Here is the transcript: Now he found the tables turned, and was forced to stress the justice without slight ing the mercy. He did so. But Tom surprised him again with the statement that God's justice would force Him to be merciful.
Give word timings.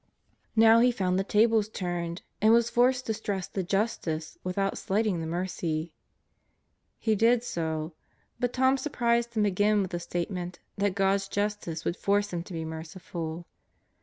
Now 0.55 0.79
he 0.79 0.91
found 0.91 1.19
the 1.19 1.23
tables 1.23 1.69
turned, 1.69 2.23
and 2.41 2.51
was 2.51 2.71
forced 2.71 3.05
to 3.05 3.13
stress 3.13 3.45
the 3.45 3.61
justice 3.61 4.35
without 4.43 4.79
slight 4.79 5.05
ing 5.05 5.21
the 5.21 5.27
mercy. 5.27 5.93
He 6.97 7.13
did 7.13 7.43
so. 7.43 7.93
But 8.39 8.51
Tom 8.51 8.77
surprised 8.77 9.35
him 9.35 9.45
again 9.45 9.83
with 9.83 9.91
the 9.91 9.99
statement 9.99 10.57
that 10.75 10.95
God's 10.95 11.27
justice 11.27 11.85
would 11.85 11.97
force 11.97 12.33
Him 12.33 12.41
to 12.45 12.53
be 12.53 12.65
merciful. 12.65 13.45